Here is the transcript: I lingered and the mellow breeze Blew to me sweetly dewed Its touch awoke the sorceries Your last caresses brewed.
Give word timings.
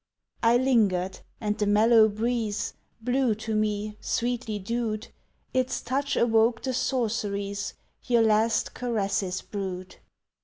I 0.41 0.57
lingered 0.57 1.19
and 1.39 1.55
the 1.59 1.67
mellow 1.67 2.09
breeze 2.09 2.73
Blew 3.01 3.35
to 3.35 3.53
me 3.53 3.97
sweetly 4.01 4.57
dewed 4.57 5.09
Its 5.53 5.79
touch 5.79 6.15
awoke 6.17 6.63
the 6.63 6.73
sorceries 6.73 7.75
Your 8.05 8.23
last 8.23 8.73
caresses 8.73 9.43
brewed. 9.43 9.97